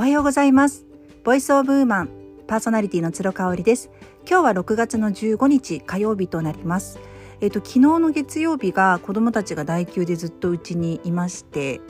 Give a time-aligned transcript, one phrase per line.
[0.00, 0.86] おはようございます。
[1.24, 2.08] ボイスオブウーマン
[2.46, 3.90] パーソナリティの鶴香織です。
[4.26, 6.98] 今日は6月の15日火曜日となります。
[7.42, 11.82] えっ、と昨日の月曜日が子供たちが代休でずっとうちにいまして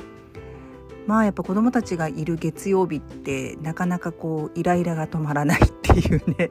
[1.06, 6.50] まあやっぱ子供たちがいる月曜日ってなかなかこうイライラが止まらないっていうね。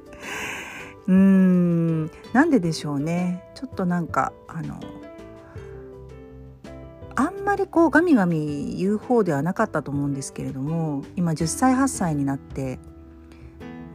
[1.08, 3.44] うーんなんででしょうね。
[3.54, 4.80] ちょっとなんかあの
[7.40, 12.80] んまりこうガミガミ言う方ではなかったと思うんですけれども今10歳8歳になって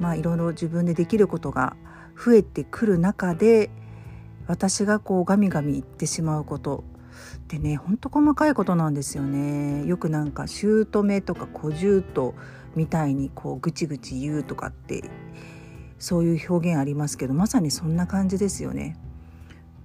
[0.01, 1.77] まあいろいろ自分でできることが
[2.17, 3.71] 増えてくる中で
[4.47, 6.85] 私がこうガミガミ言ってしまうこと
[7.37, 9.87] ってねほんと細かいことなんですよね。
[9.87, 10.85] よくなんか姑
[11.23, 12.35] とか小姑
[12.75, 15.05] みたいにこうぐちぐち言うとかって
[15.99, 18.97] そういう表現ありますけどまさにそんな感じですよね。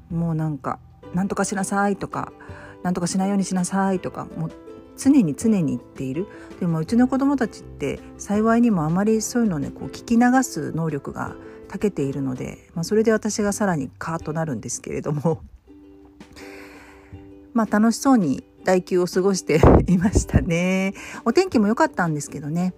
[0.09, 0.79] もうなんか
[1.13, 2.33] 「なんとかしなさい」とか
[2.83, 4.51] なんとかしないようにしなさいとかもう
[4.97, 6.27] 常に常に言っている。
[6.59, 11.35] でもうちの子供たちって幸いにもあまりそういうのをねこう聞き流す能力が
[11.69, 15.41] 長けているので、まあ、それで私がさらにカーッとなるんですけれども。
[17.53, 20.93] まあ楽しそうに代休を過ごしていましたね。
[21.25, 22.73] お天気も良かったんですけどね。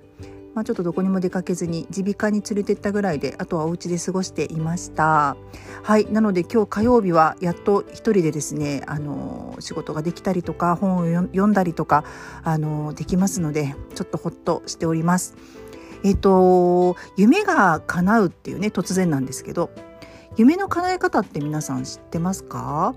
[0.54, 5.38] まあ、ちょっとどこにも出かけずに耳鼻科に連れてったぐらいであとはお家で過ごしていました。
[5.84, 6.12] はい。
[6.12, 12.04] なので今日火曜日はやっと一人でですねあの仕事ができたりとか本を読んだりとか
[12.44, 15.36] あのできますのでちょっとほっとしております。
[16.04, 19.70] えっ、と夢が叶うっていうね突然なんですけど
[20.36, 22.94] 夢の叶え方って皆さん知ってますか？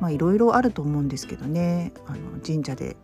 [0.00, 1.92] まあいろいろあると思うんですけどね。
[2.06, 2.96] あの神社で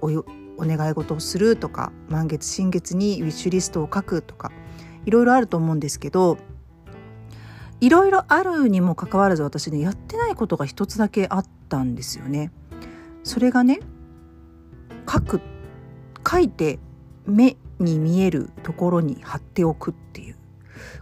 [0.00, 0.24] お
[0.58, 4.52] お願い事をするとか満月新月にウィッシュリストを書くとか
[5.06, 6.38] いろいろあると思うんですけど
[7.80, 12.52] いろいろあるにもかかわらず私ねやってないことが一つだけあったんですよね。
[13.24, 13.80] それがね
[15.10, 15.40] 書く
[16.28, 16.78] 書いて
[17.26, 20.36] 目に見えるところに貼っておくっていう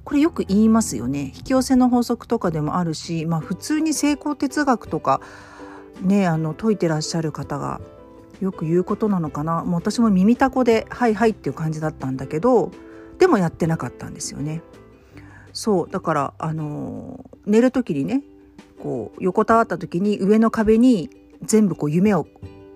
[0.05, 5.21] これよく言いますよね引き寄せの法則とかでもあるし、まあ、普通に成功哲学とか
[6.03, 7.81] ねあの解いてらっしゃる方が
[8.41, 12.71] よく言うことなのかなもう私も耳たこで「はいはい」っていう感じだったんだけど
[13.19, 14.63] でもやってなかったんですよね。
[15.53, 18.23] そうだからあの寝る時にね
[18.83, 21.11] こう横たわった時に上の壁に
[21.43, 22.27] 全部こう夢を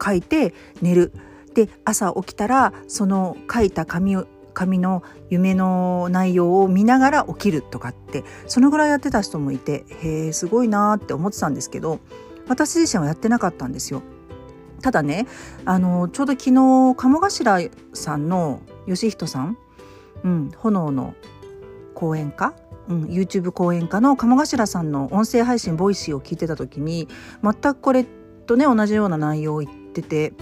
[0.05, 1.13] 書いて寝る。
[1.55, 12.01] で朝起きたらその書いた紙を紙の夢の内容を見ながら起きるとかってそのぐらいやってた人もいてへえすごいなって思ってたんですけど
[12.49, 14.03] 私自身はやってなかったんですよ。
[14.85, 15.27] ただね
[15.65, 19.57] あのちょうど昨日鴨頭さんの嘉人さん、
[20.23, 21.15] うん、炎の
[21.95, 22.53] 講演家、
[22.89, 27.09] うん、YouTube 講演家の鴨頭さんの音声配信ボイシーを聞いてた時に
[27.43, 30.35] 全くこれとね同じような内容を言ってて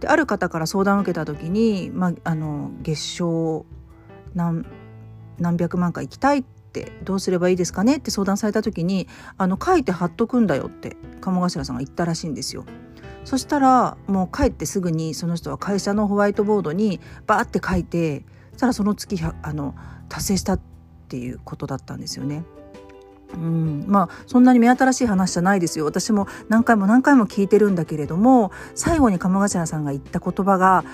[0.00, 3.66] である方から相談を受けた時に、まあ、あの月商
[4.34, 4.66] 何
[5.38, 9.06] 何百万か行きたいってどうすればいいですかねって相談された時に
[9.38, 12.64] あの書いて貼っとくんだよって鴨頭さんが言ったらしいんですよ。
[13.24, 19.74] そしたらもう帰ってすぐにその人は会社のホワイトボードにバーって書いてそしたらその月あの
[20.08, 20.60] 達成したっ
[21.08, 22.44] ていうことだったんですよね。
[23.34, 30.84] うん、まあそんなに目新しい話じゃないですよ私も何回も何回も聞いてるんだけれども最後に鴨頭さんが言った言葉が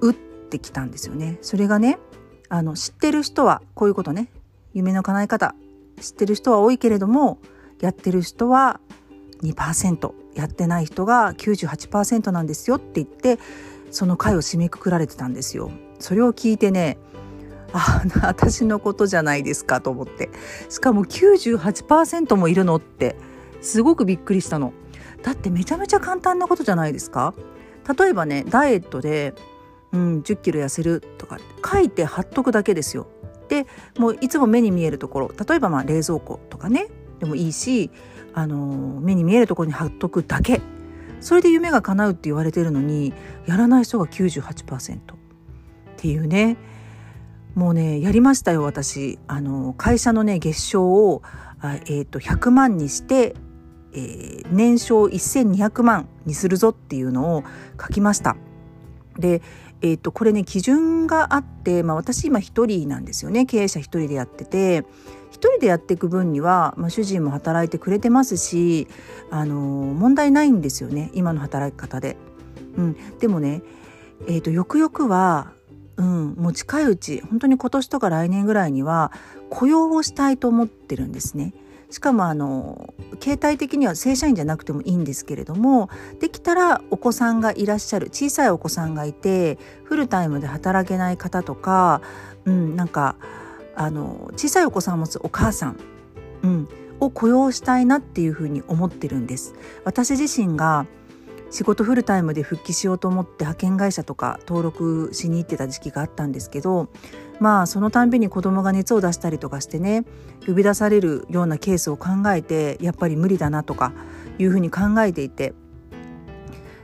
[0.00, 1.38] 打ってきたんですよね。
[1.42, 1.98] それがね
[2.48, 4.28] あの知ってる人はこういうことね
[4.72, 5.54] 夢の叶え方
[6.00, 7.38] 知ってる人は多いけれども
[7.80, 8.80] やってる人は
[9.42, 13.38] 2%やってない人が98%なんですよって言って
[13.90, 15.70] その回を締めくくられてたんですよ。
[15.98, 16.98] それを聞いてね
[17.72, 20.30] あ私のことじゃないですかと思って
[20.68, 23.16] しかも98%もいるのって
[23.60, 24.72] すごくびっくりしたの。
[25.22, 27.32] だってめちゃめちゃ簡単なことじゃないですか
[27.96, 29.34] 例えばねダイエットで、
[29.92, 33.06] うん、10キロ痩せるとか書いて貼っとくだけですよ。
[33.48, 33.66] で
[33.98, 36.88] もういつも目に見えるところ例えばまあ冷蔵庫とかね
[37.22, 37.92] でもいいし
[38.34, 40.60] あの目に見えるところに貼っとくだけ。
[41.20, 43.14] それで夢が叶うって言われてるのに
[43.46, 45.00] やらない人が98%っ
[45.96, 46.56] ていうね。
[47.54, 49.20] もうねやりましたよ私。
[49.28, 51.22] あの会社のね月賞を
[51.60, 53.36] あ、えーと、100万にして、
[53.92, 57.44] えー、年商1200万にするぞっていうのを
[57.80, 58.36] 書きました。
[59.16, 59.42] で
[59.80, 63.46] えーと、これね基準があって、まあ、私今一人なんですよね。
[63.46, 64.84] 経営者一人でやってて。
[65.50, 68.88] 人でやっていく分には、まあ、主人も働いてくれてますし、
[69.30, 72.16] あのー、問題ないんですよね今の働き方で。
[72.76, 73.62] うん、でもね、
[74.26, 75.52] えーと、よくよくは、
[75.96, 79.12] うん、もう近いうち本当に今年とか来年ぐらいには
[79.50, 81.52] 雇用をしたいと思ってるんですね。
[81.90, 85.90] しかもあの携帯的には正社員じゃなくてもいいんですけれども
[86.20, 92.00] できたらお子さんがいらっしゃる小さいお子さんがいてフルタイムで働けない方とか、
[92.46, 93.16] うん、なんか
[93.74, 95.80] あの小さいお子さんを持つお母さん、
[96.42, 96.68] うん、
[97.00, 99.54] を雇用したいなっていうふうに思ってるんです。
[99.84, 100.86] 私自身が
[101.52, 106.88] 仕事フルタイムで復帰しようと思って派遣会社とか登録しに行ってた時期があったんですけど
[107.40, 110.04] まあそのたんびに子供が熱を出したりとかしてね
[110.46, 113.92] 呼び出されるようなケースを考えてやっぱり無理だなとか
[114.38, 115.52] いうふうに考えていて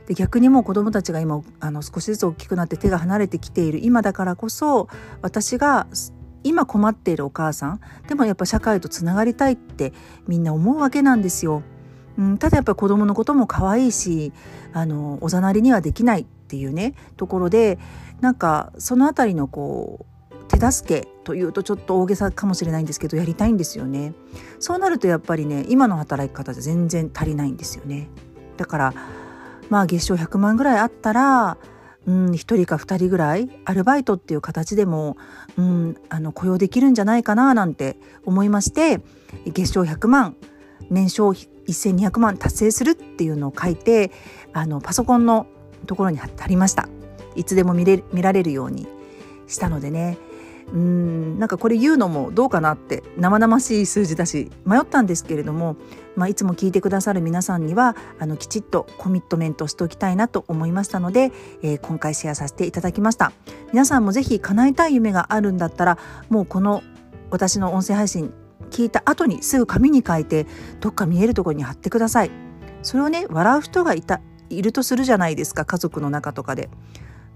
[0.05, 4.87] で逆にもう子どもたちが今あの少しずつ大きくなって手が離れてきている今だからこそ
[5.23, 5.87] 私が
[6.43, 9.93] 今困っているお母さんでもやっぱ社会とつながりたいって
[10.27, 11.63] みんな思うわけなんですよ。
[12.17, 14.33] うん、ただやっぱり子供のことも可愛いし
[14.73, 17.79] あのおざなりにはできないっていうねところで
[18.19, 24.13] なんかその辺りのこう手助けというとちょっと大げさかもしれないんですけどやりたいんですよね。
[24.59, 28.09] そうなるとやっぱりね今の働き方じゃ全然足りないんですよね。
[28.57, 28.93] だから
[29.69, 31.57] まあ月賞100万ぐらいあったら
[32.07, 35.17] うん、1人か2人ぐらいアルバイトっていう形でも、
[35.57, 39.01] うん、あの雇用できるんじゃないかななんて思いまして
[39.45, 40.35] 月賞100万
[40.89, 44.11] 年商1200万達成するっていうのを書いて
[44.53, 45.45] あのパソコンの
[45.85, 46.89] ところに貼りました。
[47.35, 48.87] いつでも見れ見られるように
[49.47, 50.17] したのでね。
[50.73, 51.39] うん。
[51.39, 55.75] なんかこれ言うのもどうかなって生々しい数字だし迷ったんですけれども、
[56.15, 61.31] まあ、いつも聞いてくださる皆さんにはあのきちっとコミットメントしておきたいなと思いましたので、
[61.61, 63.31] えー、今回シェアさせていただきました。
[63.71, 65.97] 皆さんもぜひ叶えたい夢があるんだったら
[66.29, 66.83] もうこの
[67.31, 68.33] 私の音声配信
[68.71, 70.47] 聞いた後にすぐ紙に書いて
[70.79, 72.31] どっか見えるところに貼ってください。
[72.81, 76.69] それをね笑う人がいたいるとするじゃないですか家族の中とかで。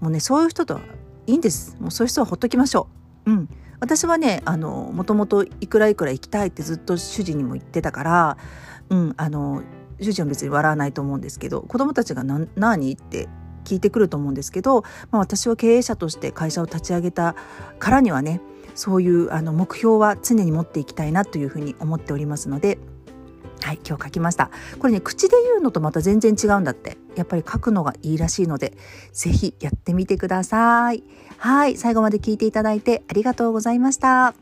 [0.00, 0.80] もうねそういう人と
[1.26, 1.76] いいんです。
[1.80, 3.03] もうそういう人はほっときましょう。
[3.26, 3.48] うん
[3.80, 8.38] 私はねあのもともといくらいくら行きたいってずっと主人にも言ってたから
[8.88, 9.62] うんあの
[10.00, 13.28] 主人は別に笑わないと思うんですけど子どもたちが何「何?」って
[13.64, 17.34] 聞いてくると思うんですけど、まあ、私は経営者として会社を立ち上げた
[17.78, 18.40] からにはね
[18.74, 22.78] そういうあの目標は常に持っていきたいなというふうに思っておりますので
[23.62, 24.50] はい、今日書きました。
[24.78, 26.98] これね、口で言うのとまた全然違うんだって。
[27.16, 28.76] やっぱり書くのがいいらしいので、
[29.12, 31.04] ぜひやってみてください。
[31.38, 34.34] はい、最後まで聞いていただいてありがとうございました。